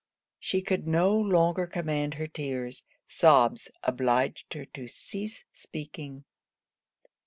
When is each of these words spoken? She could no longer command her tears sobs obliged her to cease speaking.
She 0.39 0.63
could 0.63 0.87
no 0.87 1.15
longer 1.15 1.67
command 1.67 2.15
her 2.15 2.25
tears 2.25 2.85
sobs 3.07 3.69
obliged 3.83 4.51
her 4.55 4.65
to 4.65 4.87
cease 4.87 5.43
speaking. 5.53 6.23